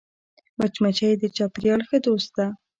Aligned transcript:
مچمچۍ 0.57 1.13
د 1.17 1.23
چاپېریال 1.35 1.81
ښه 1.87 1.97
دوست 2.05 2.29
ده 2.37 2.47